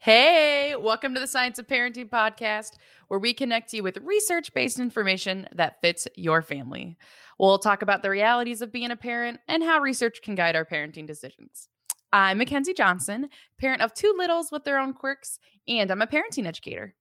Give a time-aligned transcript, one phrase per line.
[0.00, 2.74] Hey, welcome to the Science of Parenting podcast,
[3.08, 6.96] where we connect you with research based information that fits your family.
[7.36, 10.64] We'll talk about the realities of being a parent and how research can guide our
[10.64, 11.68] parenting decisions.
[12.12, 13.28] I'm Mackenzie Johnson,
[13.60, 16.94] parent of two littles with their own quirks, and I'm a parenting educator.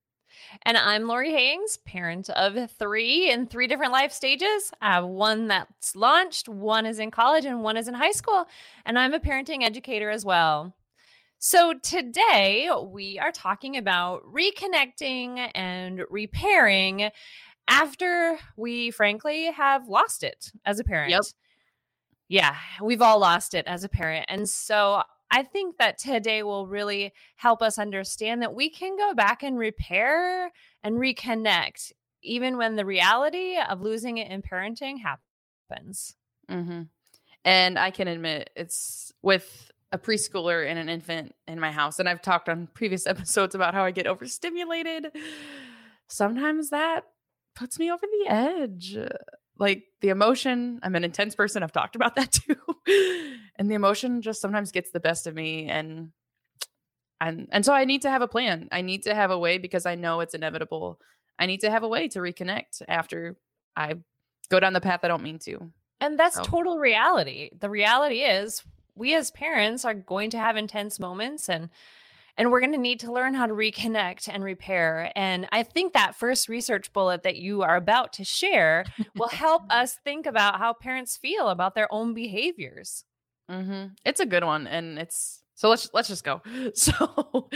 [0.63, 4.71] And I'm Lori Hayungs, parent of three in three different life stages.
[4.81, 8.47] Have one that's launched, one is in college, and one is in high school.
[8.87, 10.73] And I'm a parenting educator as well.
[11.39, 17.11] So, today we are talking about reconnecting and repairing
[17.67, 21.11] after we frankly have lost it as a parent.
[21.11, 21.21] Yep.
[22.27, 24.25] Yeah, we've all lost it as a parent.
[24.29, 29.13] And so, I think that today will really help us understand that we can go
[29.13, 30.51] back and repair
[30.83, 31.91] and reconnect,
[32.23, 36.15] even when the reality of losing it in parenting happens.
[36.49, 36.83] Mm-hmm.
[37.45, 41.99] And I can admit, it's with a preschooler and an infant in my house.
[41.99, 45.11] And I've talked on previous episodes about how I get overstimulated.
[46.07, 47.05] Sometimes that
[47.55, 48.97] puts me over the edge.
[49.59, 51.63] Like the emotion, I'm an intense person.
[51.63, 52.55] I've talked about that too.
[53.55, 55.67] and the emotion just sometimes gets the best of me.
[55.67, 56.11] And
[57.19, 58.69] and and so I need to have a plan.
[58.71, 60.99] I need to have a way because I know it's inevitable.
[61.39, 63.37] I need to have a way to reconnect after
[63.75, 63.95] I
[64.49, 65.71] go down the path I don't mean to.
[65.99, 66.43] And that's so.
[66.43, 67.49] total reality.
[67.59, 68.63] The reality is
[68.97, 71.69] we as parents are going to have intense moments and
[72.39, 75.93] and we're going to need to learn how to reconnect and repair and i think
[75.93, 80.57] that first research bullet that you are about to share will help us think about
[80.57, 83.03] how parents feel about their own behaviors
[83.49, 83.87] mm-hmm.
[84.05, 86.41] it's a good one and it's so let's let's just go.
[86.75, 87.49] So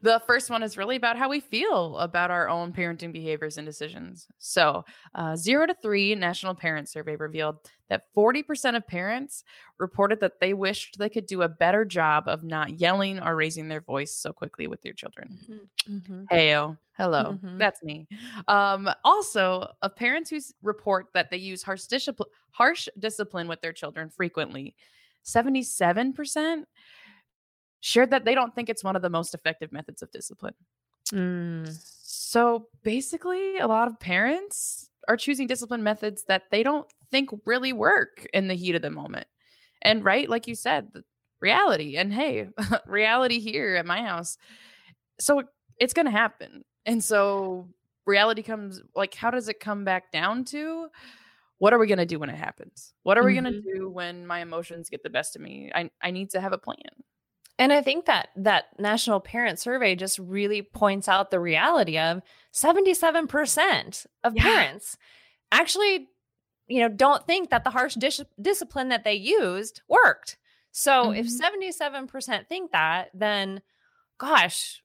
[0.00, 3.66] the first one is really about how we feel about our own parenting behaviors and
[3.66, 4.28] decisions.
[4.38, 4.84] So,
[5.16, 7.56] uh, 0 to 3 National Parent Survey revealed
[7.88, 9.42] that 40% of parents
[9.78, 13.66] reported that they wished they could do a better job of not yelling or raising
[13.66, 15.36] their voice so quickly with their children.
[15.42, 15.96] Mm-hmm.
[15.96, 16.24] mm-hmm.
[16.32, 17.58] Heyo, hello, mm-hmm.
[17.58, 18.06] that's me.
[18.46, 23.72] Um, also, of parents who report that they use harsh, discipline, harsh discipline with their
[23.72, 24.76] children frequently,
[25.24, 26.64] 77%
[27.80, 30.54] shared that they don't think it's one of the most effective methods of discipline.
[31.12, 31.68] Mm.
[32.02, 37.72] So basically, a lot of parents are choosing discipline methods that they don't think really
[37.72, 39.26] work in the heat of the moment.
[39.82, 40.88] And right, like you said,
[41.40, 41.96] reality.
[41.96, 42.48] And hey,
[42.86, 44.36] reality here at my house.
[45.20, 45.42] So
[45.78, 46.64] it's going to happen.
[46.84, 47.68] And so
[48.06, 50.88] reality comes like, how does it come back down to?
[51.58, 52.94] What are we going to do when it happens?
[53.02, 53.44] What are we mm-hmm.
[53.44, 55.70] going to do when my emotions get the best of me?
[55.74, 56.76] I, I need to have a plan.
[57.58, 62.22] And I think that that National Parent Survey just really points out the reality of
[62.52, 64.42] 77% of yeah.
[64.42, 64.96] parents
[65.50, 66.08] actually
[66.68, 70.36] you know don't think that the harsh dis- discipline that they used worked.
[70.70, 71.18] So mm-hmm.
[71.18, 73.62] if 77% think that, then
[74.18, 74.82] gosh,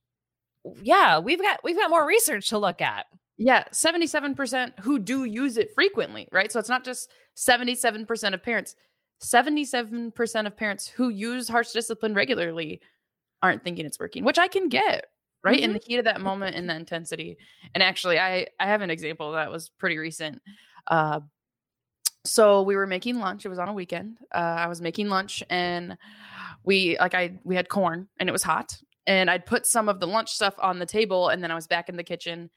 [0.82, 3.06] yeah, we've got we've got more research to look at.
[3.38, 6.52] Yeah, 77% who do use it frequently, right?
[6.52, 8.76] So it's not just 77% of parents.
[9.24, 12.82] 77% of parents who use harsh discipline regularly
[13.42, 15.06] aren't thinking it's working, which I can get,
[15.44, 15.56] right?
[15.56, 15.64] Mm-hmm.
[15.64, 17.38] In the heat of that moment in the intensity.
[17.74, 20.42] And actually, I I have an example that was pretty recent.
[20.88, 21.22] Uh,
[22.26, 23.46] so we were making lunch.
[23.46, 24.18] It was on a weekend.
[24.34, 25.98] Uh, I was making lunch, and
[26.64, 28.78] we like I we had corn, and it was hot.
[29.06, 31.68] And I'd put some of the lunch stuff on the table, and then I was
[31.68, 32.50] back in the kitchen,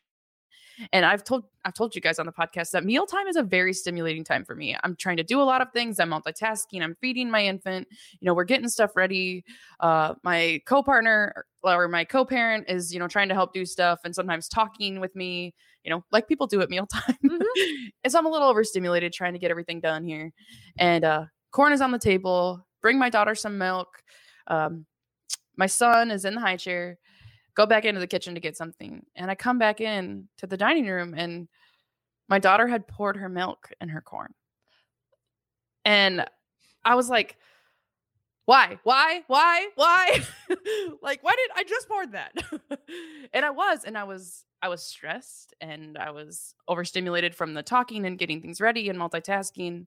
[0.92, 3.72] and I've told I've told you guys on the podcast that mealtime is a very
[3.72, 4.76] stimulating time for me.
[4.84, 5.98] I'm trying to do a lot of things.
[5.98, 6.82] I'm multitasking.
[6.82, 7.88] I'm feeding my infant.
[8.20, 9.44] You know, we're getting stuff ready.
[9.80, 14.14] Uh, my co-partner or my co-parent is, you know, trying to help do stuff and
[14.14, 17.16] sometimes talking with me, you know, like people do at mealtime.
[17.24, 17.86] Mm-hmm.
[18.04, 20.32] and so I'm a little overstimulated trying to get everything done here.
[20.78, 22.64] And uh, corn is on the table.
[22.82, 23.88] Bring my daughter some milk.
[24.46, 24.86] Um,
[25.56, 26.98] my son is in the high chair
[27.56, 29.04] go back into the kitchen to get something.
[29.16, 31.48] And I come back in to the dining room and
[32.28, 34.34] my daughter had poured her milk in her corn.
[35.84, 36.26] And
[36.84, 37.36] I was like,
[38.44, 38.78] why?
[38.84, 39.22] Why?
[39.26, 39.68] Why?
[39.74, 40.20] Why?
[41.02, 42.32] like, why did I just poured that?
[43.32, 47.62] and I was, and I was, I was stressed and I was overstimulated from the
[47.62, 49.86] talking and getting things ready and multitasking.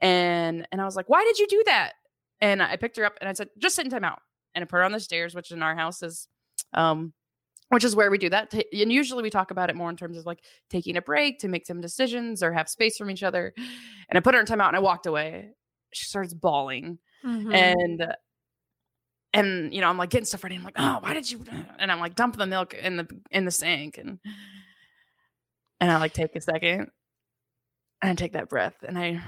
[0.00, 1.94] And and I was like, why did you do that?
[2.40, 4.20] And I picked her up and I said, just sit in time out.
[4.54, 6.28] And I put her on the stairs, which in our house is
[6.74, 7.12] um,
[7.70, 8.52] which is where we do that.
[8.54, 11.48] And usually we talk about it more in terms of like taking a break to
[11.48, 13.52] make some decisions or have space from each other.
[13.56, 15.50] And I put her in timeout and I walked away.
[15.92, 16.98] She starts bawling.
[17.24, 17.52] Mm-hmm.
[17.52, 18.14] And
[19.34, 20.56] and you know, I'm like getting stuff ready.
[20.56, 21.44] I'm like, oh, why did you
[21.78, 24.18] and I'm like dumping the milk in the in the sink and
[25.80, 26.90] and I like take a second
[28.00, 29.20] and I take that breath and I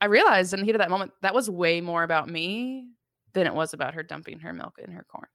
[0.00, 2.88] I realized in the heat of that moment that was way more about me
[3.32, 5.28] than it was about her dumping her milk in her corn.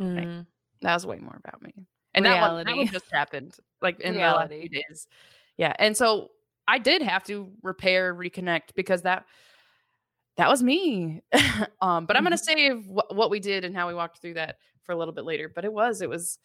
[0.00, 0.46] Mm.
[0.82, 1.72] That was way more about me.
[2.14, 4.68] And that one, that one just happened like in Reality.
[4.68, 5.06] days.
[5.56, 5.72] Yeah.
[5.78, 6.28] And so
[6.66, 9.26] I did have to repair, reconnect because that
[10.36, 11.22] that was me.
[11.80, 14.56] um, but I'm gonna save wh- what we did and how we walked through that
[14.84, 15.50] for a little bit later.
[15.52, 16.38] But it was, it was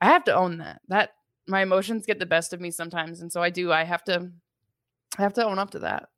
[0.00, 0.80] I have to own that.
[0.88, 1.10] That
[1.46, 3.20] my emotions get the best of me sometimes.
[3.20, 4.30] And so I do, I have to
[5.18, 6.08] I have to own up to that.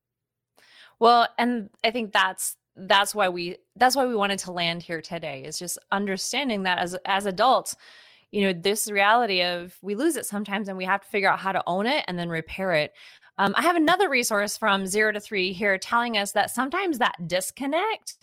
[0.99, 5.00] Well, and I think that's that's why we that's why we wanted to land here
[5.00, 7.75] today is just understanding that as as adults,
[8.31, 11.38] you know, this reality of we lose it sometimes and we have to figure out
[11.38, 12.93] how to own it and then repair it.
[13.38, 17.17] Um, I have another resource from zero to three here telling us that sometimes that
[17.26, 18.17] disconnect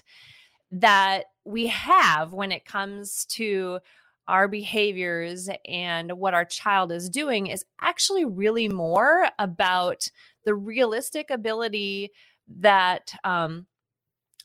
[0.71, 3.79] that we have when it comes to
[4.27, 10.07] our behaviors and what our child is doing is actually really more about
[10.45, 12.09] the realistic ability
[12.47, 13.67] that um,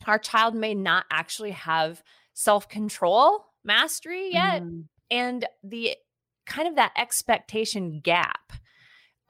[0.06, 2.02] our child may not actually have
[2.34, 5.96] self control mastery yet Mm, and the
[6.46, 8.52] kind of that expectation gap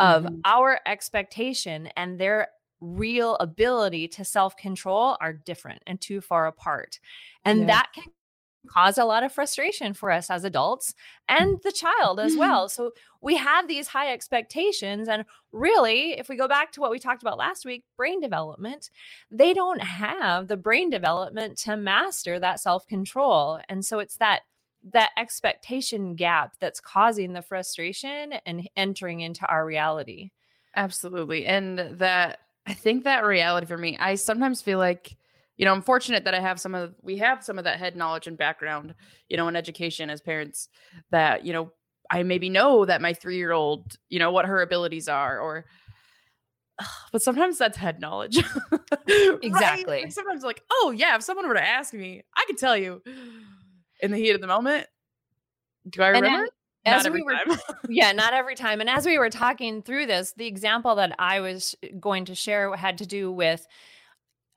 [0.00, 0.44] of Mhm.
[0.44, 2.48] our expectation and their
[2.80, 7.00] real ability to self control are different and too far apart.
[7.44, 7.68] And Yeah.
[7.68, 8.04] that can
[8.68, 10.94] cause a lot of frustration for us as adults
[11.28, 12.40] and the child as mm-hmm.
[12.40, 12.68] well.
[12.68, 15.08] So we have these high expectations.
[15.08, 18.90] And really, if we go back to what we talked about last week, brain development,
[19.30, 23.60] they don't have the brain development to master that self control.
[23.68, 24.42] And so it's that
[24.92, 30.30] that expectation gap that's causing the frustration and entering into our reality.
[30.76, 31.46] Absolutely.
[31.46, 35.16] And that I think that reality for me, I sometimes feel like,
[35.58, 37.96] you know, I'm fortunate that I have some of we have some of that head
[37.96, 38.94] knowledge and background,
[39.28, 40.68] you know, in education as parents
[41.10, 41.72] that, you know,
[42.10, 45.66] I maybe know that my 3-year-old, you know, what her abilities are or
[47.12, 48.38] but sometimes that's head knowledge.
[49.10, 49.38] Right?
[49.42, 50.02] Exactly.
[50.02, 53.02] Like sometimes like, oh yeah, if someone were to ask me, I could tell you
[54.00, 54.86] in the heat of the moment.
[55.88, 56.44] Do I And remember?
[56.44, 56.50] as-
[56.86, 57.58] Not as every we were time.
[57.88, 58.80] yeah, not every time.
[58.80, 62.74] And as we were talking through this, the example that I was going to share
[62.76, 63.66] had to do with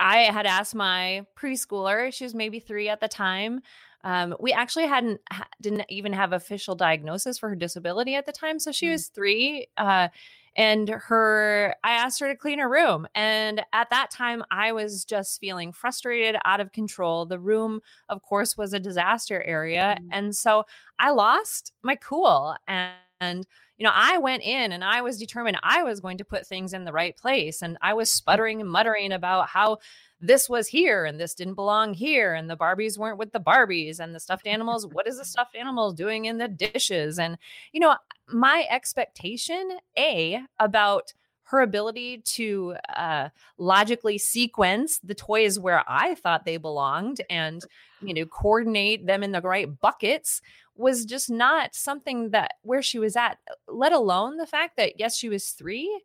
[0.01, 3.61] I had asked my preschooler, she was maybe three at the time.
[4.03, 5.21] Um, we actually hadn't
[5.61, 8.91] didn't even have official diagnosis for her disability at the time, so she Mm.
[8.91, 9.67] was three.
[9.77, 10.09] Uh,
[10.57, 15.05] and her, I asked her to clean her room, and at that time, I was
[15.05, 17.25] just feeling frustrated, out of control.
[17.27, 20.07] The room, of course, was a disaster area, Mm.
[20.11, 20.65] and so
[20.99, 22.95] I lost my cool and.
[23.21, 23.45] and
[23.81, 26.73] you know, I went in and I was determined I was going to put things
[26.73, 27.63] in the right place.
[27.63, 29.79] And I was sputtering and muttering about how
[30.19, 32.35] this was here and this didn't belong here.
[32.35, 34.85] And the Barbies weren't with the Barbies and the stuffed animals.
[34.85, 37.17] What is the stuffed animal doing in the dishes?
[37.17, 37.39] And,
[37.71, 37.95] you know,
[38.27, 41.11] my expectation, A, about
[41.45, 47.65] her ability to uh, logically sequence the toys where I thought they belonged and,
[47.99, 50.39] you know, coordinate them in the right buckets
[50.81, 53.37] was just not something that where she was at,
[53.67, 56.01] let alone the fact that, yes, she was three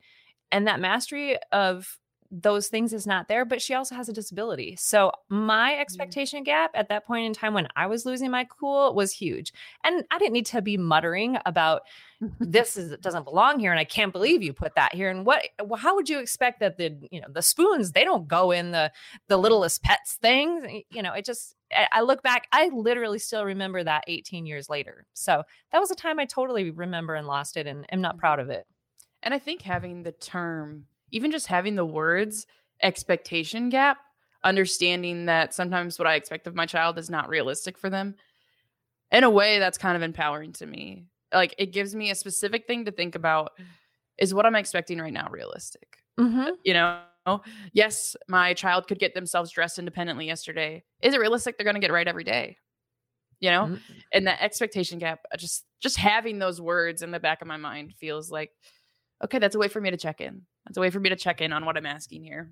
[0.52, 1.98] and that mastery of
[2.30, 4.76] those things is not there, but she also has a disability.
[4.76, 8.94] So my expectation gap at that point in time when I was losing my cool
[8.94, 9.52] was huge.
[9.84, 11.82] And I didn't need to be muttering about
[12.40, 15.10] this is doesn't belong here and I can't believe you put that here.
[15.10, 18.26] And what well, how would you expect that the you know the spoons they don't
[18.26, 18.90] go in the
[19.28, 20.66] the littlest pets things?
[20.90, 24.70] You know, it just I I look back, I literally still remember that 18 years
[24.70, 25.06] later.
[25.12, 25.42] So
[25.72, 28.20] that was a time I totally remember and lost it and am not mm-hmm.
[28.20, 28.66] proud of it.
[29.22, 32.46] And I think having the term, even just having the words
[32.82, 33.98] expectation gap,
[34.44, 38.14] understanding that sometimes what I expect of my child is not realistic for them,
[39.10, 41.06] in a way that's kind of empowering to me.
[41.32, 43.52] Like it gives me a specific thing to think about
[44.18, 45.98] is what I'm expecting right now realistic?
[46.18, 46.50] Mm-hmm.
[46.64, 47.02] You know,
[47.72, 50.84] yes, my child could get themselves dressed independently yesterday.
[51.02, 52.56] Is it realistic they're going to get right every day?
[53.40, 53.64] You know?
[53.64, 53.92] Mm-hmm.
[54.14, 57.92] and that expectation gap just just having those words in the back of my mind
[57.92, 58.50] feels like
[59.22, 61.16] okay that's a way for me to check in that's a way for me to
[61.16, 62.50] check in on what i'm asking here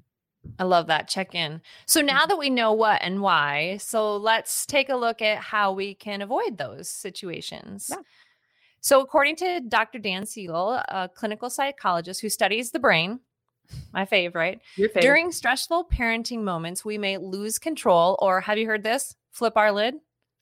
[0.58, 1.62] I love that check in.
[1.86, 5.72] So now that we know what and why, so let's take a look at how
[5.72, 7.86] we can avoid those situations.
[7.90, 8.02] Yeah.
[8.80, 9.98] So, according to Dr.
[9.98, 13.20] Dan Siegel, a clinical psychologist who studies the brain,
[13.94, 18.66] my favorite, your favorite during stressful parenting moments, we may lose control, or have you
[18.66, 19.16] heard this?
[19.30, 19.94] Flip our lid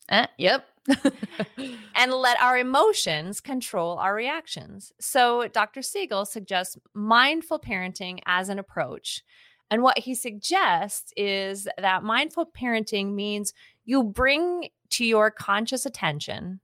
[0.08, 0.66] Eh, yep
[1.94, 4.92] and let our emotions control our reactions.
[5.00, 5.82] So, Dr.
[5.82, 9.22] Siegel suggests mindful parenting as an approach.
[9.70, 16.60] And what he suggests is that mindful parenting means you bring to your conscious attention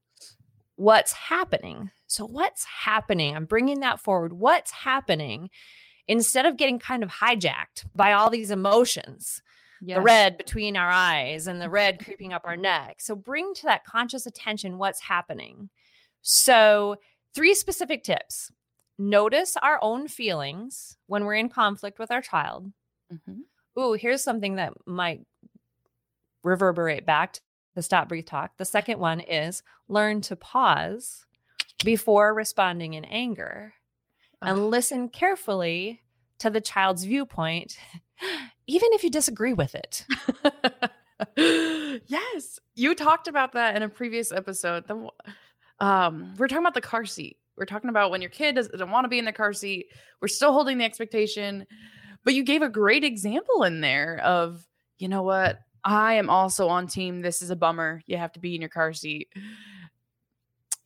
[0.78, 1.90] what's happening.
[2.06, 3.37] So, what's happening?
[3.37, 4.32] I'm bringing that forward.
[4.32, 5.50] What's happening
[6.06, 9.42] instead of getting kind of hijacked by all these emotions?
[9.80, 13.00] The red between our eyes and the red creeping up our neck.
[13.00, 15.70] So bring to that conscious attention what's happening.
[16.23, 16.97] So,
[17.35, 18.50] three specific tips
[18.99, 22.73] notice our own feelings when we're in conflict with our child.
[23.12, 23.42] Mhm.
[23.78, 25.20] Ooh, here's something that might
[26.42, 27.40] reverberate back to
[27.75, 28.56] the stop breathe talk.
[28.56, 31.25] The second one is learn to pause
[31.85, 33.75] before responding in anger
[34.42, 36.02] and listen carefully
[36.38, 37.78] to the child's viewpoint,
[38.66, 40.04] even if you disagree with it.
[42.06, 44.87] yes, you talked about that in a previous episode.
[44.87, 45.08] The,
[45.80, 47.38] um, we're talking about the car seat.
[47.56, 49.87] We're talking about when your kid does, doesn't want to be in the car seat.
[50.20, 51.66] We're still holding the expectation,
[52.25, 54.64] but you gave a great example in there of,
[54.98, 55.58] you know what?
[55.84, 57.20] I am also on team.
[57.20, 58.02] This is a bummer.
[58.06, 59.28] You have to be in your car seat,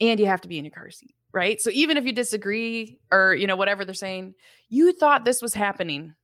[0.00, 1.60] and you have to be in your car seat, right?
[1.60, 4.34] So even if you disagree or you know whatever they're saying,
[4.68, 6.14] you thought this was happening.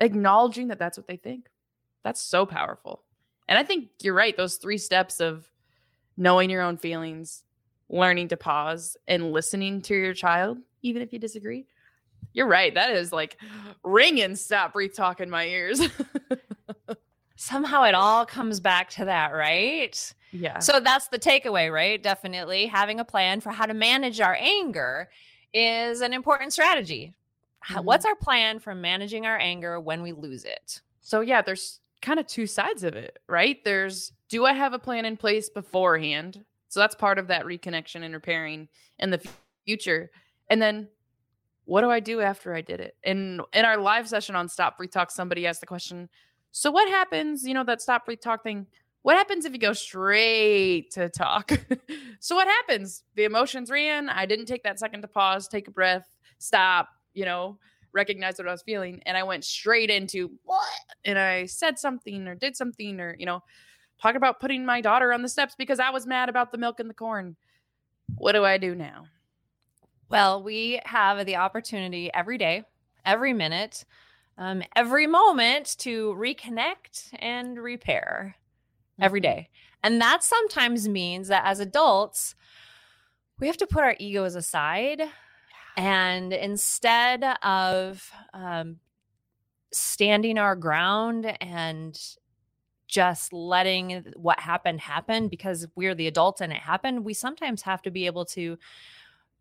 [0.00, 1.48] Acknowledging that that's what they think.
[2.02, 3.02] That's so powerful.
[3.48, 4.36] And I think you're right.
[4.36, 5.50] Those three steps of
[6.16, 7.44] knowing your own feelings,
[7.88, 11.66] learning to pause, and listening to your child, even if you disagree.
[12.32, 12.74] You're right.
[12.74, 13.38] That is like
[13.82, 15.80] ringing stop breathe talk in my ears.
[17.36, 20.14] Somehow it all comes back to that, right?
[20.30, 20.58] yeah.
[20.58, 22.00] So that's the takeaway, right?
[22.00, 25.08] Definitely having a plan for how to manage our anger
[25.52, 27.14] is an important strategy.
[27.68, 27.84] Mhm.
[27.84, 30.80] What's our plan for managing our anger when we lose it?
[31.00, 33.62] So yeah, there's kind of two sides of it, right?
[33.64, 36.44] There's do I have a plan in place beforehand?
[36.68, 39.20] So that's part of that reconnection and repairing in the
[39.66, 40.10] future.
[40.48, 40.88] And then
[41.64, 42.96] what do I do after I did it?
[43.04, 46.08] And in our live session on Stop Breathe Talk, somebody asked the question,
[46.52, 48.66] so what happens, you know, that Stop Breathe Talk thing,
[49.02, 51.52] what happens if you go straight to talk?
[52.20, 53.04] so what happens?
[53.14, 54.08] The emotions ran.
[54.08, 57.58] I didn't take that second to pause, take a breath, stop, you know,
[57.92, 59.02] recognize what I was feeling.
[59.06, 60.68] And I went straight into what?
[61.04, 63.42] And I said something or did something or, you know,
[64.00, 66.80] talk about putting my daughter on the steps because I was mad about the milk
[66.80, 67.36] and the corn.
[68.16, 69.06] What do I do now?
[70.08, 72.64] Well, we have the opportunity every day,
[73.04, 73.84] every minute,
[74.36, 78.36] um, every moment to reconnect and repair
[79.00, 79.24] every Mhm.
[79.24, 79.50] day.
[79.82, 82.34] And that sometimes means that as adults,
[83.38, 85.02] we have to put our egos aside
[85.76, 88.76] and instead of um,
[89.72, 91.98] standing our ground and
[92.86, 97.82] just letting what happened happen because we're the adults and it happened, we sometimes have
[97.82, 98.58] to be able to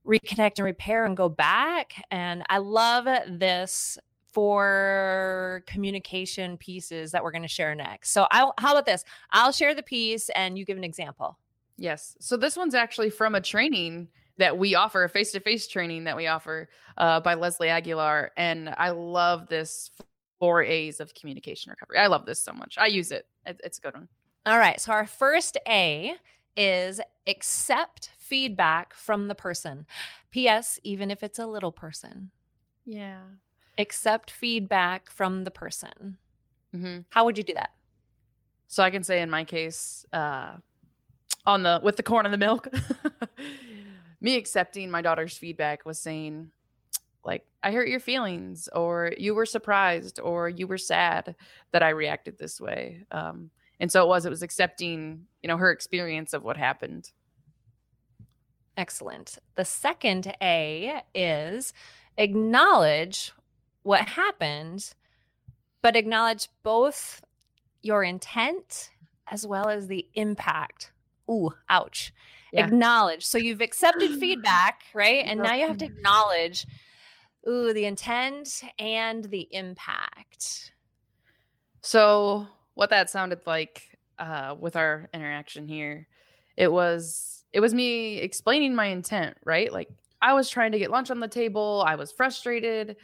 [0.06, 2.04] reconnect and repair and go back.
[2.12, 3.98] And I love this
[4.32, 8.12] for communication pieces that we're going to share next.
[8.12, 9.04] So, I'll, how about this?
[9.32, 11.40] I'll share the piece and you give an example.
[11.80, 12.16] Yes.
[12.20, 16.06] So this one's actually from a training that we offer, a face to face training
[16.06, 18.32] that we offer uh, by Leslie Aguilar.
[18.36, 19.92] And I love this
[20.40, 22.00] four A's of communication recovery.
[22.00, 22.78] I love this so much.
[22.78, 24.08] I use it, It- it's a good one.
[24.46, 24.80] All right.
[24.80, 26.16] So, our first A
[26.58, 29.86] is accept feedback from the person.
[30.32, 32.32] P.S., even if it's a little person,
[32.86, 33.22] Yeah.
[33.78, 36.18] accept feedback from the person.
[36.74, 37.72] hmm How would you do that?
[38.68, 40.58] So I can say in my case, uh,
[41.46, 42.68] on the with the corn and the milk,
[44.22, 46.52] me accepting my daughter's feedback was saying,
[47.24, 51.36] like, I hurt your feelings, or you were surprised, or you were sad
[51.72, 53.06] that I reacted this way.
[53.12, 53.50] Um,
[53.80, 57.12] and so it was, it was accepting, you know, her experience of what happened.
[58.78, 59.38] Excellent.
[59.56, 61.74] The second A is
[62.18, 63.34] acknowledge
[63.84, 64.94] what happened,
[65.82, 67.22] but acknowledge both
[67.82, 68.92] your intent
[69.32, 70.92] as well as the impact.
[71.30, 72.14] Ooh, ouch.
[72.52, 72.66] Yeah.
[72.66, 73.26] Acknowledge.
[73.26, 75.24] So you've accepted feedback, right?
[75.26, 76.66] And now you have to acknowledge
[77.48, 80.72] ooh, the intent and the impact.
[81.82, 86.08] So what that sounded like uh, with our interaction here,
[86.58, 89.72] it was it was me explaining my intent, right?
[89.72, 89.90] Like
[90.22, 92.98] I was trying to get lunch on the table, I was frustrated,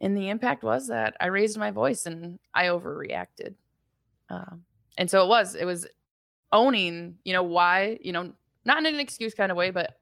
[0.00, 3.54] and the impact was that I raised my voice and I overreacted.
[4.28, 4.64] Um,
[4.98, 5.86] and so it was it was
[6.52, 8.32] owning, you know, why, you know,
[8.64, 9.98] not in an excuse kind of way, but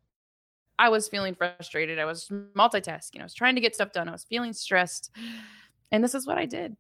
[0.79, 1.99] I was feeling frustrated.
[1.99, 3.21] I was multitasking.
[3.21, 4.09] I was trying to get stuff done.
[4.09, 5.11] I was feeling stressed.
[5.91, 6.77] And this is what I did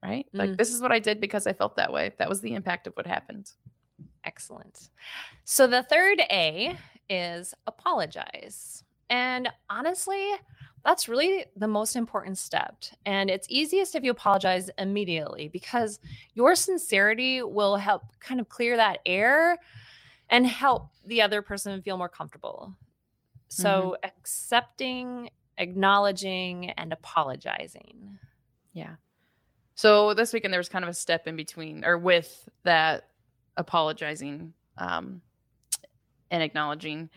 [0.00, 0.26] right?
[0.32, 0.56] Like Mm.
[0.56, 2.12] this is what I did because I felt that way.
[2.18, 3.50] That was the impact of what happened.
[4.22, 4.90] Excellent.
[5.44, 6.76] So the third A
[7.10, 8.84] is apologize.
[9.10, 10.24] And honestly,
[10.84, 12.84] that's really the most important step.
[13.04, 15.98] And it's easiest if you apologize immediately because
[16.34, 19.58] your sincerity will help kind of clear that air
[20.30, 22.74] and help the other person feel more comfortable.
[23.48, 28.18] So accepting, acknowledging, and apologizing.
[28.74, 28.96] Yeah.
[29.74, 33.08] So this weekend there was kind of a step in between or with that
[33.56, 35.22] apologizing um,
[36.30, 37.10] and acknowledging.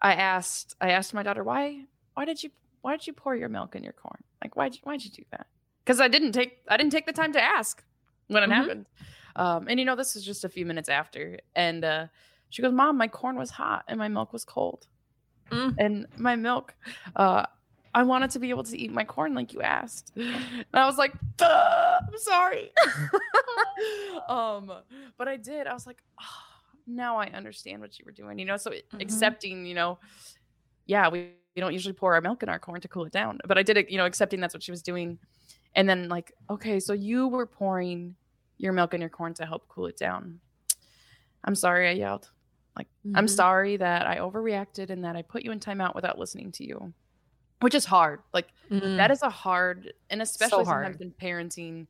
[0.00, 2.50] I asked I asked my daughter why why did you
[2.82, 4.22] why did you pour your milk in your corn?
[4.42, 5.46] Like why why'd you do that?
[5.84, 7.82] Because I didn't take I didn't take the time to ask
[8.28, 8.52] when it mm-hmm.
[8.52, 8.86] happened.
[9.34, 12.06] Um, and you know this was just a few minutes after, and uh,
[12.50, 14.86] she goes, "Mom, my corn was hot and my milk was cold,
[15.50, 15.74] mm.
[15.78, 16.74] and my milk."
[17.16, 17.46] Uh,
[17.94, 20.12] I wanted to be able to eat my corn like you asked.
[20.16, 21.12] And I was like,
[21.42, 22.72] I'm sorry.
[24.28, 24.72] um,
[25.18, 25.66] but I did.
[25.66, 26.24] I was like, oh,
[26.86, 28.56] now I understand what you were doing, you know?
[28.56, 29.00] So mm-hmm.
[29.00, 29.98] accepting, you know,
[30.86, 33.38] yeah, we, we don't usually pour our milk in our corn to cool it down,
[33.46, 35.18] but I did it, you know, accepting that's what she was doing.
[35.74, 38.14] And then like, okay, so you were pouring
[38.58, 40.40] your milk in your corn to help cool it down.
[41.44, 42.30] I'm sorry I yelled.
[42.76, 43.16] Like, mm-hmm.
[43.16, 46.64] I'm sorry that I overreacted and that I put you in timeout without listening to
[46.64, 46.92] you
[47.62, 48.20] which is hard.
[48.34, 48.96] Like mm-hmm.
[48.96, 51.86] that is a hard, and especially so sometimes in parenting,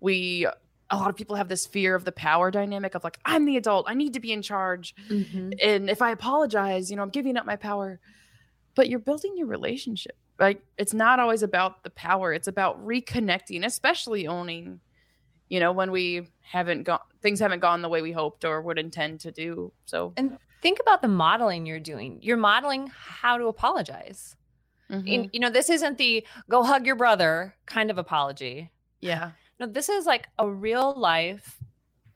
[0.00, 0.46] we
[0.92, 3.56] a lot of people have this fear of the power dynamic of like I'm the
[3.56, 5.52] adult, I need to be in charge, mm-hmm.
[5.62, 8.00] and if I apologize, you know, I'm giving up my power.
[8.74, 10.16] But you're building your relationship.
[10.38, 14.80] Like it's not always about the power; it's about reconnecting, especially owning.
[15.48, 18.78] You know, when we haven't gone, things haven't gone the way we hoped or would
[18.78, 19.72] intend to do.
[19.84, 22.18] So, and think about the modeling you're doing.
[22.22, 24.36] You're modeling how to apologize
[24.90, 25.28] Mm-hmm.
[25.32, 28.70] you know, this isn't the go hug your brother kind of apology.
[29.00, 29.32] Yeah.
[29.58, 31.59] No, this is like a real life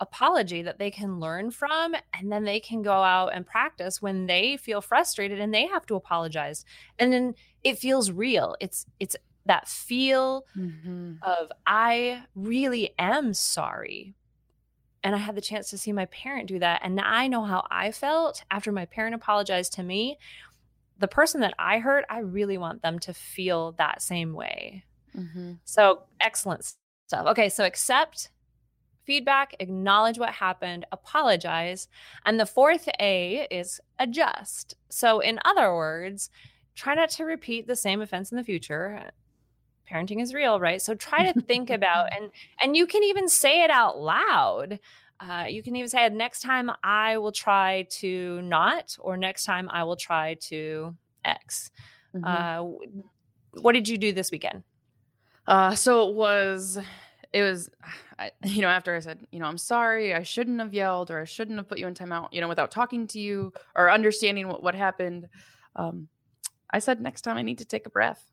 [0.00, 4.26] apology that they can learn from and then they can go out and practice when
[4.26, 6.64] they feel frustrated and they have to apologize.
[6.98, 8.56] And then it feels real.
[8.60, 11.14] It's it's that feel mm-hmm.
[11.22, 14.14] of I really am sorry.
[15.02, 16.80] And I had the chance to see my parent do that.
[16.82, 20.18] And I know how I felt after my parent apologized to me
[20.98, 24.84] the person that I hurt, I really want them to feel that same way.
[25.16, 25.54] Mm-hmm.
[25.64, 26.72] So excellent
[27.06, 27.26] stuff.
[27.26, 28.30] Okay, so accept
[29.04, 31.88] feedback, acknowledge what happened, apologize.
[32.26, 34.76] And the fourth A is adjust.
[34.88, 36.30] So, in other words,
[36.74, 39.10] try not to repeat the same offense in the future.
[39.90, 40.80] Parenting is real, right?
[40.80, 44.80] So try to think about and and you can even say it out loud.
[45.20, 49.68] Uh, you can even say, next time I will try to not, or next time
[49.70, 51.70] I will try to X.
[52.14, 52.24] Mm-hmm.
[52.24, 54.64] Uh, what did you do this weekend?
[55.46, 56.78] Uh, so it was,
[57.32, 57.70] it was,
[58.18, 61.20] I, you know, after I said, you know, I'm sorry, I shouldn't have yelled or
[61.20, 64.48] I shouldn't have put you in timeout, you know, without talking to you or understanding
[64.48, 65.28] what, what happened.
[65.76, 66.08] Um,
[66.70, 68.24] I said, next time I need to take a breath,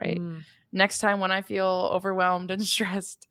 [0.00, 0.18] right?
[0.18, 0.42] Mm.
[0.72, 3.28] Next time when I feel overwhelmed and stressed,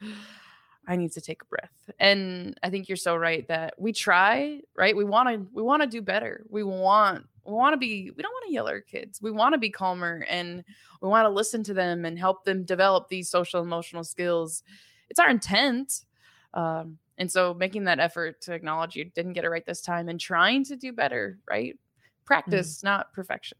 [0.87, 1.89] I need to take a breath.
[1.99, 4.95] And I think you're so right that we try, right?
[4.95, 6.43] We want to we want to do better.
[6.49, 9.21] We want we want to be we don't want to yell at our kids.
[9.21, 10.63] We want to be calmer and
[11.01, 14.63] we want to listen to them and help them develop these social emotional skills.
[15.09, 16.05] It's our intent.
[16.53, 20.09] Um, and so making that effort to acknowledge you didn't get it right this time
[20.09, 21.73] and trying to do better, right?
[21.73, 22.25] Mm-hmm.
[22.25, 22.83] Practice, mm.
[22.83, 23.57] not perfection.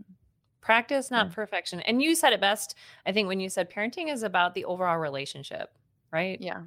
[0.62, 1.34] Practice, not yeah.
[1.34, 1.80] perfection.
[1.82, 4.98] And you said it best, I think, when you said parenting is about the overall
[4.98, 5.70] relationship,
[6.12, 6.40] right?
[6.40, 6.62] Yeah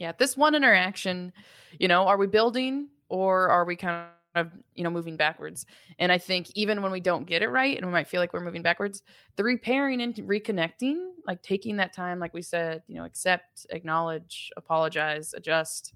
[0.00, 1.32] yeah this one interaction
[1.78, 5.66] you know are we building or are we kind of you know moving backwards
[5.98, 8.32] and i think even when we don't get it right and we might feel like
[8.32, 9.02] we're moving backwards
[9.36, 14.50] the repairing and reconnecting like taking that time like we said you know accept acknowledge
[14.56, 15.94] apologize adjust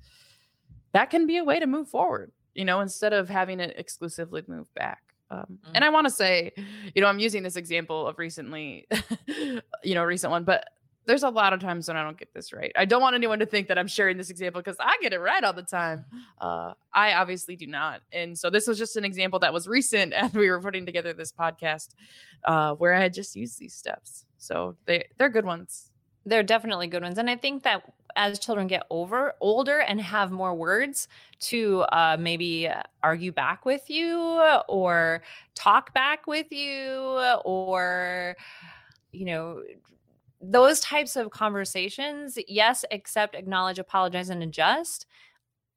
[0.92, 4.42] that can be a way to move forward you know instead of having it exclusively
[4.48, 5.72] move back um, mm-hmm.
[5.74, 6.52] and i want to say
[6.94, 8.86] you know i'm using this example of recently
[9.84, 10.64] you know recent one but
[11.06, 12.72] there's a lot of times when I don't get this right.
[12.76, 15.18] I don't want anyone to think that I'm sharing this example because I get it
[15.18, 16.04] right all the time.
[16.40, 18.00] Uh, I obviously do not.
[18.12, 21.12] And so this was just an example that was recent as we were putting together
[21.12, 21.94] this podcast
[22.44, 24.24] uh, where I had just used these steps.
[24.38, 25.90] So they, they're good ones.
[26.26, 27.18] They're definitely good ones.
[27.18, 27.82] And I think that
[28.16, 31.08] as children get over older and have more words
[31.40, 32.70] to uh, maybe
[33.02, 35.22] argue back with you or
[35.54, 37.00] talk back with you
[37.44, 38.36] or
[39.12, 39.62] you know
[40.50, 45.06] those types of conversations, yes, accept, acknowledge, apologize, and adjust.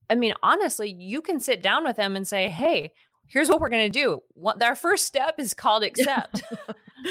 [0.09, 2.91] I mean, honestly, you can sit down with them and say, hey,
[3.27, 4.21] here's what we're going to do.
[4.33, 6.43] What, our first step is called accept.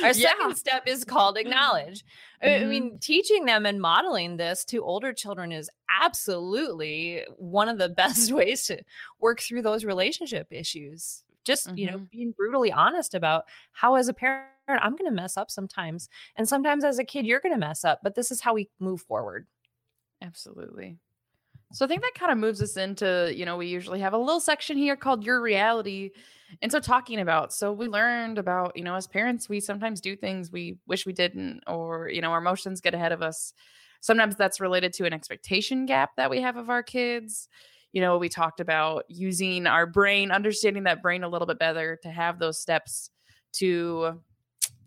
[0.03, 0.55] our second yeah.
[0.55, 2.05] step is called acknowledge.
[2.43, 2.65] Mm-hmm.
[2.65, 5.71] I mean, teaching them and modeling this to older children is
[6.03, 8.83] absolutely one of the best ways to
[9.21, 11.23] work through those relationship issues.
[11.47, 11.79] Just, mm-hmm.
[11.79, 12.05] you know, mm-hmm.
[12.11, 16.11] being brutally honest about how, as a parent, I'm going to mess up sometimes.
[16.37, 18.69] And sometimes as a kid, you're going to mess up, but this is how we
[18.81, 19.47] move forward.
[20.21, 20.99] Absolutely.
[21.73, 24.19] So I think that kind of moves us into, you know, we usually have a
[24.19, 26.11] little section here called Your Reality.
[26.63, 30.15] And so talking about, so we learned about, you know, as parents, we sometimes do
[30.17, 33.53] things we wish we didn't, or, you know, our emotions get ahead of us.
[34.01, 37.49] sometimes that's related to an expectation gap that we have of our kids.
[37.97, 41.99] You know, we talked about using our brain, understanding that brain a little bit better
[42.03, 43.09] to have those steps
[43.55, 44.21] to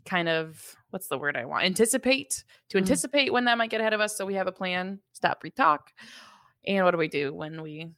[0.05, 1.65] kind of what's the word I want?
[1.65, 2.81] Anticipate to Mhm.
[2.81, 4.15] anticipate when that might get ahead of us.
[4.15, 5.91] So we have a plan, stop, breathe, talk.
[6.67, 7.91] And what do we do when we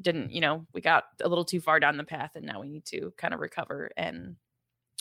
[0.00, 2.68] didn't, you know, we got a little too far down the path and now we
[2.68, 4.36] need to kind of recover and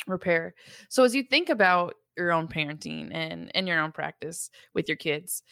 [0.07, 0.55] repair.
[0.89, 4.97] So as you think about your own parenting and and your own practice with your
[4.97, 5.43] kids,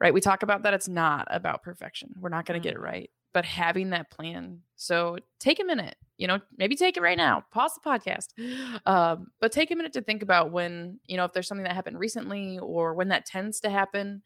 [0.00, 0.14] right?
[0.14, 2.14] We talk about that it's not about perfection.
[2.18, 4.58] We're not going to get it right, but having that plan.
[4.74, 7.44] So take a minute, you know, maybe take it right now.
[7.52, 8.80] Pause the podcast.
[8.84, 11.76] Um, but take a minute to think about when, you know, if there's something that
[11.76, 14.22] happened recently or when that tends to happen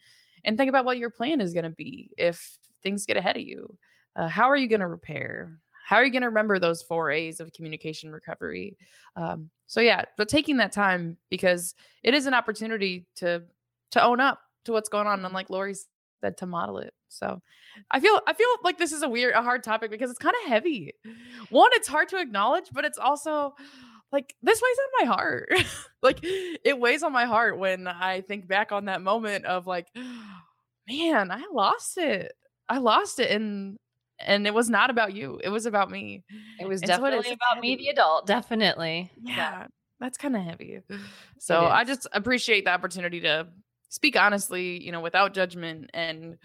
[0.46, 3.42] and think about what your plan is going to be if things get ahead of
[3.42, 3.76] you.
[4.16, 5.58] Uh, how are you going to repair?
[5.84, 8.78] How are you going to remember those four A's of communication recovery?
[9.14, 13.42] Um, so yeah, but taking that time because it is an opportunity to
[13.90, 15.74] to own up to what's going on, and like Lori
[16.30, 16.94] to model it.
[17.08, 17.42] So
[17.90, 20.34] I feel I feel like this is a weird, a hard topic because it's kind
[20.42, 20.94] of heavy.
[21.50, 23.54] One, it's hard to acknowledge, but it's also
[24.12, 25.52] like this weighs on my heart.
[26.02, 29.88] like it weighs on my heart when I think back on that moment of like,
[30.88, 32.32] man, I lost it.
[32.68, 33.78] I lost it, and
[34.18, 35.40] and it was not about you.
[35.42, 36.24] It was about me.
[36.60, 38.26] It was And so definitely is about me, the adult.
[38.26, 39.10] Definitely.
[39.22, 39.66] Yeah,
[39.98, 40.80] that's kind of heavy.
[41.38, 43.48] So I just appreciate the opportunity to
[43.92, 46.38] speak honestly, you know, without judgment, and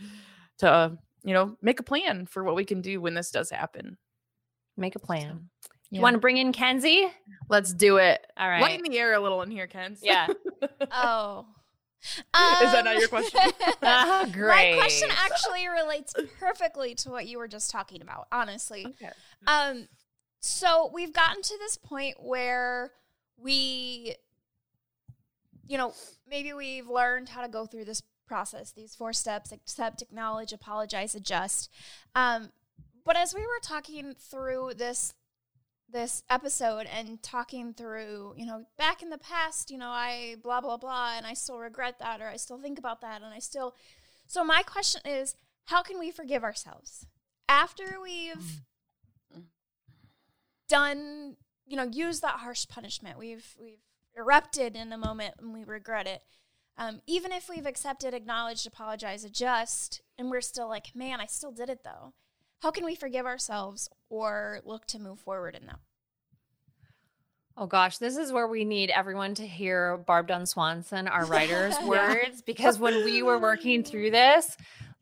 [0.60, 3.98] to you know make a plan for what we can do when this does happen.
[4.76, 5.50] Make a plan.
[5.90, 5.98] Yeah.
[5.98, 7.08] You want to bring in Kenzie?
[7.50, 8.26] Let's do it.
[8.38, 8.62] All right.
[8.62, 9.96] Lighten the air a little in here, Ken.
[10.02, 10.28] Yeah.
[10.92, 11.46] Oh.
[12.04, 13.40] Is that not Um, your question?
[13.82, 18.86] Ah, My question actually relates perfectly to what you were just talking about, honestly.
[18.86, 19.12] okay.
[19.48, 19.88] Um,
[20.40, 22.92] so we've gotten to this point where
[23.38, 24.16] we,
[25.68, 25.94] you know,
[26.28, 31.16] maybe we've learned how to go through this process, these four steps: accept, acknowledge, apologize,
[31.16, 31.70] adjust.
[32.16, 32.50] Um,
[33.06, 35.14] but as we were talking through this
[35.90, 40.62] this episode and talking through, you know, back in the past, you know, I blah
[40.62, 43.40] blah blah, and I still regret that, or I still think about that, and I
[43.40, 43.76] still.
[44.28, 47.06] So my question is, how can we forgive ourselves
[47.48, 48.62] after we've
[50.68, 53.18] done, you know, used that harsh punishment?
[53.18, 53.87] We've we've
[54.18, 56.22] erupted in the moment and we regret it.
[56.78, 61.52] Um, even if we've accepted, acknowledged, apologized, adjust, and we're still like, man, I still
[61.52, 62.14] did it though.
[62.62, 65.80] How can we forgive ourselves or look to move forward in that?
[67.56, 71.76] Oh gosh, this is where we need everyone to hear Barb Dunn Swanson, our writer's
[71.82, 71.88] Yeah.
[71.88, 74.56] words, because when we were working through this,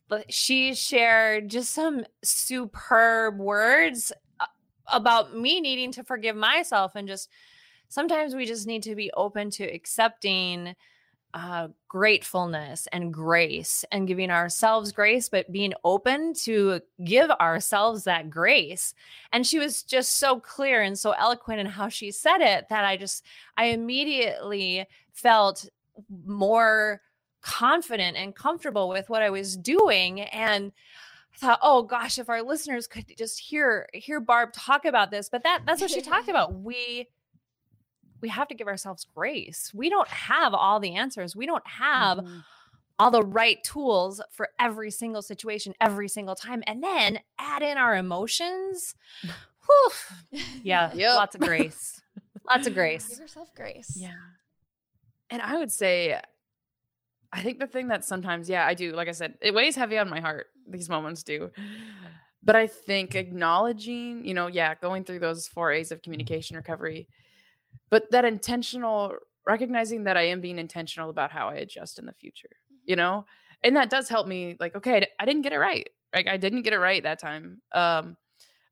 [0.08, 4.45] but she shared just some superb words uh,
[4.88, 7.30] about me needing to forgive myself and just
[7.89, 10.76] sometimes we just need to be open to accepting
[11.36, 18.30] uh, gratefulness and grace and giving ourselves grace, but being open to give ourselves that
[18.30, 18.93] grace.
[19.34, 22.86] And she was just so clear and so eloquent in how she said it that
[22.86, 23.26] I just,
[23.58, 25.67] I immediately felt
[26.26, 27.02] more
[27.41, 30.21] confident and comfortable with what I was doing.
[30.21, 30.71] And
[31.34, 35.28] I thought, oh gosh, if our listeners could just hear hear Barb talk about this,
[35.28, 36.54] but that that's what she talked about.
[36.62, 37.10] We
[38.21, 39.71] we have to give ourselves grace.
[39.73, 41.36] We don't have all the answers.
[41.36, 42.43] We don't have Mhm.
[42.97, 47.78] all the right tools for every single situation every single time and then add in
[47.78, 48.95] our emotions.
[49.21, 50.39] Whew.
[50.63, 51.15] Yeah, Yep.
[51.15, 52.01] lots of grace.
[52.47, 53.19] lots of Give grace.
[53.19, 53.95] yourself grace.
[53.97, 54.13] Yeah.
[55.30, 56.19] And I would say,
[57.34, 59.97] I think the thing that sometimes, yeah, I do, like I said, it weighs heavy
[59.97, 60.47] on my heart.
[60.69, 61.51] These moments do.
[62.43, 67.08] But I think acknowledging, you know, yeah, going through those four A's of communication recovery,
[67.89, 72.13] but that intentional, recognizing that I am being intentional about how I adjust in the
[72.13, 72.50] future,
[72.84, 73.26] you know?
[73.63, 75.89] And that does help me, like, okay, I didn't get it right.
[76.13, 77.62] Like, I didn't get it right that time.
[77.71, 78.17] Um,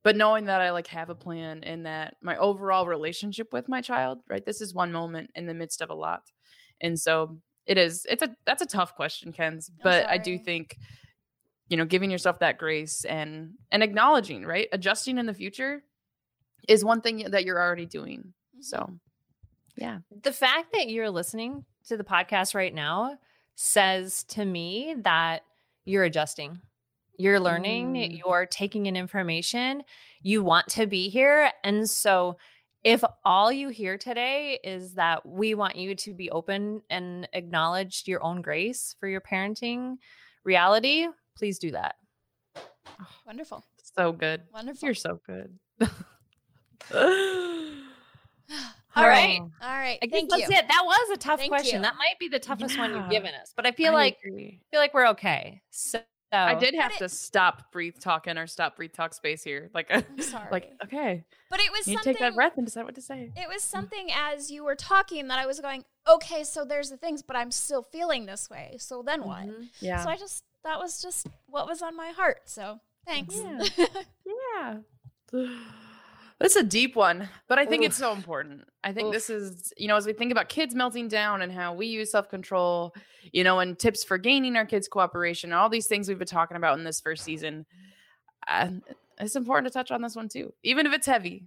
[0.02, 3.80] but knowing that I like have a plan and that my overall relationship with my
[3.80, 4.44] child, right?
[4.44, 6.22] This is one moment in the midst of a lot.
[6.80, 10.76] And so it is, it's a, that's a tough question, Ken's, but I do think,
[11.68, 14.68] you know, giving yourself that grace and, and acknowledging, right?
[14.72, 15.82] Adjusting in the future
[16.68, 18.34] is one thing that you're already doing.
[18.64, 18.90] So
[19.76, 19.98] yeah.
[20.22, 23.18] The fact that you're listening to the podcast right now
[23.56, 25.42] says to me that
[25.84, 26.60] you're adjusting.
[27.18, 28.18] You're learning, Mm.
[28.18, 29.82] you're taking in information,
[30.22, 31.50] you want to be here.
[31.62, 32.36] And so,
[32.82, 38.02] if all you hear today is that we want you to be open and acknowledge
[38.06, 39.96] your own grace for your parenting
[40.44, 41.94] reality, please do that.
[43.26, 43.64] Wonderful.
[43.96, 44.42] So good.
[44.52, 44.86] Wonderful.
[44.86, 45.58] You're so good.
[48.96, 49.40] All right.
[49.40, 49.98] All right.
[50.02, 50.56] I guess Thank that's you.
[50.56, 50.68] it.
[50.68, 51.76] That was a tough Thank question.
[51.78, 51.82] you.
[51.82, 54.60] That might be the toughest one you've given us, but I feel I like agree.
[54.70, 55.62] feel like we're okay.
[55.70, 56.00] So
[56.32, 59.70] I did have it- to stop breathe talk in our stop breathe talk space here.
[59.74, 60.48] Like, I'm sorry.
[60.50, 62.12] like okay, but it was you something.
[62.14, 63.30] take that breath and decide what to say.
[63.36, 66.96] It was something as you were talking that I was going, okay, so there's the
[66.96, 68.76] things, but I'm still feeling this way.
[68.78, 69.44] So then what?
[69.46, 69.68] Mhm.
[69.80, 72.42] Yeah, So I just that was just what was on my heart.
[72.46, 73.36] So thanks.
[73.36, 73.86] Yeah.
[75.32, 75.48] yeah.
[76.40, 77.88] It's a deep one, but I think Oof.
[77.88, 78.64] it's so important.
[78.82, 79.14] I think Oof.
[79.14, 82.10] this is, you know, as we think about kids melting down and how we use
[82.10, 82.94] self control,
[83.32, 86.56] you know, and tips for gaining our kids' cooperation, all these things we've been talking
[86.56, 87.66] about in this first season.
[88.48, 88.68] Uh,
[89.18, 91.46] it's important to touch on this one too, even if it's heavy.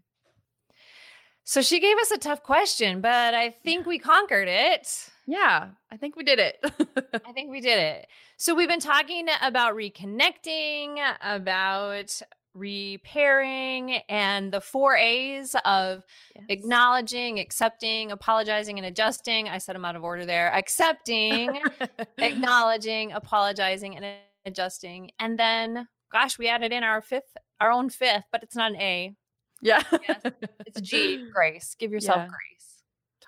[1.44, 5.10] So she gave us a tough question, but I think we conquered it.
[5.28, 6.58] Yeah, I think we did it.
[7.26, 8.08] I think we did it.
[8.36, 12.22] So we've been talking about reconnecting, about
[12.58, 16.04] repairing, and the four A's of
[16.50, 19.48] acknowledging, accepting, apologizing, and adjusting.
[19.50, 20.54] I said them out of order there.
[20.54, 21.60] Accepting,
[22.18, 24.06] acknowledging, apologizing, and
[24.46, 25.12] adjusting.
[25.20, 28.82] And then, gosh, we added in our fifth, our own fifth, but it's not an
[28.82, 29.16] A.
[29.62, 29.84] yeah.
[30.08, 30.22] Yes,
[30.66, 31.30] It's a G.
[31.34, 31.76] Grace.
[31.80, 32.28] Give yourself Yeah.
[32.28, 32.84] grace.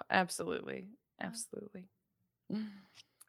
[0.09, 0.85] Absolutely.
[1.21, 1.85] Absolutely.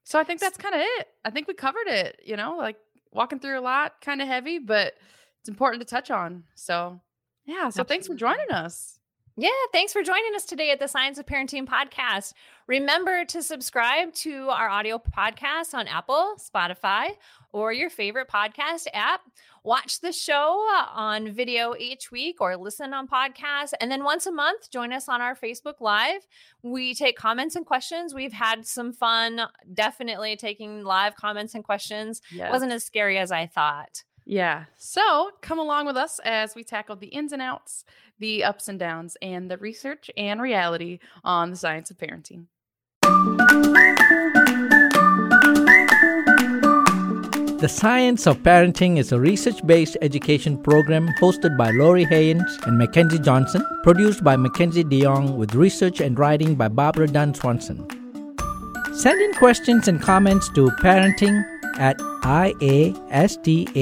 [0.02, 1.06] So I think that's kind of it.
[1.24, 2.74] I think we covered it, you know, like
[3.12, 4.94] walking through a lot, kind of heavy, but
[5.40, 6.44] it's important to touch on.
[6.54, 7.00] So,
[7.44, 7.70] yeah.
[7.70, 9.00] So thanks for joining us.
[9.36, 12.34] Yeah, thanks for joining us today at the Science of Parenting podcast.
[12.66, 17.12] Remember to subscribe to our audio podcast on Apple, Spotify,
[17.52, 19.22] or your favorite podcast app.
[19.64, 23.72] Watch the show on video each week or listen on podcast.
[23.80, 26.26] And then once a month, join us on our Facebook Live.
[26.62, 28.12] We take comments and questions.
[28.12, 29.40] We've had some fun,
[29.72, 32.20] definitely taking live comments and questions.
[32.30, 32.50] Yeah.
[32.50, 34.04] Wasn't as scary as I thought.
[34.30, 34.66] Yeah.
[34.76, 37.84] So come along with us as we tackle the ins and outs,
[38.20, 42.46] the ups and downs, and the research and reality on the science of parenting.
[47.58, 52.78] The Science of Parenting is a research based education program hosted by Lori Hayungs and
[52.78, 57.84] Mackenzie Johnson, produced by Mackenzie DeYoung, with research and writing by Barbara Dunn Swanson.
[58.94, 61.42] Send in questions and comments to parenting
[61.80, 63.72] at iastate